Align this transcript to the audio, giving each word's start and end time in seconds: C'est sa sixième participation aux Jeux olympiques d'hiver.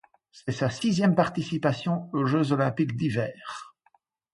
C'est 0.31 0.51
sa 0.51 0.71
sixième 0.71 1.13
participation 1.13 2.09
aux 2.11 2.25
Jeux 2.25 2.53
olympiques 2.53 2.97
d'hiver. 2.97 3.75